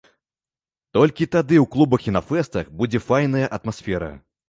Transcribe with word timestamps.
Толькі 0.99 1.27
тады 1.35 1.55
ў 1.65 1.71
клубах 1.77 2.01
і 2.09 2.17
на 2.17 2.25
фэстах 2.33 2.75
будзе 2.83 3.07
файная 3.13 3.47
атмасфера. 3.63 4.15